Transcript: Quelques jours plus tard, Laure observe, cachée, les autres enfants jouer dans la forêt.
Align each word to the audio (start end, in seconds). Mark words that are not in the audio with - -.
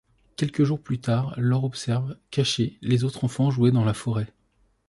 Quelques 0.35 0.63
jours 0.63 0.81
plus 0.81 0.99
tard, 0.99 1.35
Laure 1.37 1.63
observe, 1.63 2.17
cachée, 2.31 2.79
les 2.81 3.03
autres 3.03 3.23
enfants 3.23 3.51
jouer 3.51 3.69
dans 3.69 3.85
la 3.85 3.93
forêt. 3.93 4.33